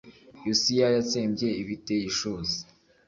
yosiya 0.47 0.87
yatsembye 0.95 1.47
ibiteye 1.61 2.03
ishozi 2.11 2.57